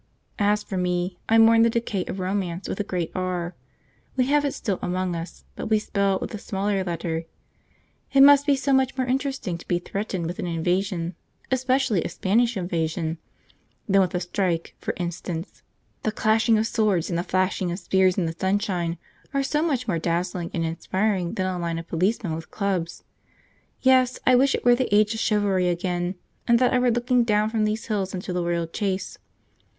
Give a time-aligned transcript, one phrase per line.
[0.39, 3.53] As for me, I mourn the decay of Romance with a great R;
[4.15, 7.25] we have it still among us, but we spell it with a smaller letter.
[8.11, 11.13] It must be so much more interesting to be threatened with an invasion,
[11.51, 13.19] especially a Spanish invasion,
[13.87, 15.61] than with a strike, for instance.
[16.01, 18.97] The clashing of swords and the flashing of spears in the sunshine
[19.35, 23.03] are so much more dazzling and inspiring than a line of policemen with clubs!
[23.83, 26.15] Yes, I wish it were the age of chivalry again,
[26.47, 29.19] and that I were looking down from these hills into the Royal Chase.